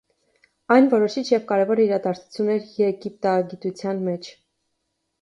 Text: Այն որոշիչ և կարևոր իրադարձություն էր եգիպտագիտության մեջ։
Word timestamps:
Այն 0.75 0.89
որոշիչ 0.93 1.25
և 1.33 1.45
կարևոր 1.53 1.83
իրադարձություն 1.85 2.51
էր 2.57 2.67
եգիպտագիտության 2.87 4.05
մեջ։ 4.13 4.37